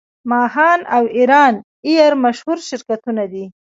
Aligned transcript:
ماهان 0.31 0.79
او 0.95 1.03
ایران 1.17 1.53
ایر 1.87 2.13
مشهور 2.23 2.57
شرکتونه 2.69 3.23
دي. 3.31 3.45